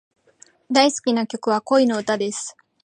[0.71, 2.57] 大好きな曲は、恋の歌です。